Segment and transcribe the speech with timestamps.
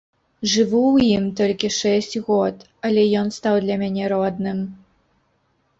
[0.53, 2.55] Жыву ў ім толькі шэсць год,
[2.91, 4.59] але ён стаў для мяне родным.